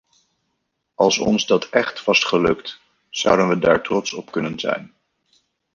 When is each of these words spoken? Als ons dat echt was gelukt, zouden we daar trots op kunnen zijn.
Als 0.95 1.17
ons 1.17 1.45
dat 1.45 1.69
echt 1.69 2.03
was 2.03 2.23
gelukt, 2.23 2.79
zouden 3.09 3.47
we 3.49 3.59
daar 3.59 3.83
trots 3.83 4.13
op 4.13 4.31
kunnen 4.31 4.59
zijn. 4.59 4.93